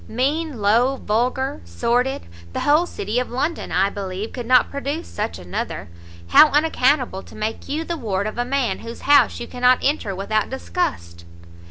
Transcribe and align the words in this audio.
mean, 0.07 0.59
low, 0.59 0.95
vulgar, 0.95 1.61
sordid! 1.63 2.23
the 2.53 2.61
whole 2.61 2.87
city 2.87 3.19
of 3.19 3.29
London, 3.29 3.71
I 3.71 3.91
believe, 3.91 4.33
could 4.33 4.47
not 4.47 4.71
produce 4.71 5.07
such 5.07 5.37
another! 5.37 5.89
how 6.29 6.47
unaccountable 6.49 7.21
to 7.21 7.35
make 7.35 7.69
you 7.69 7.83
the 7.83 7.97
ward 7.97 8.25
of 8.25 8.39
a 8.39 8.43
man 8.43 8.79
whose 8.79 9.01
house 9.01 9.39
you 9.39 9.45
cannot 9.45 9.77
enter 9.83 10.15
without 10.15 10.49
disgust!" 10.49 11.23